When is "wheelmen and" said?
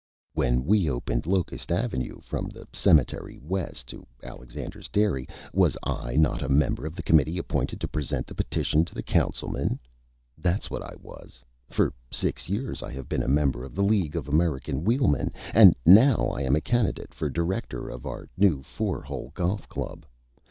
14.83-15.75